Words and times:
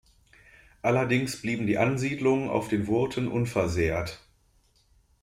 Allerdings 0.81 1.39
blieben 1.43 1.67
die 1.67 1.77
Ansiedlungen 1.77 2.49
auf 2.49 2.69
den 2.69 2.87
Wurten 2.87 3.27
unversehrt. 3.27 4.19